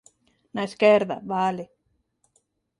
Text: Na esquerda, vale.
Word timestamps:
Na 0.55 0.63
esquerda, 0.69 1.17
vale. 1.33 1.65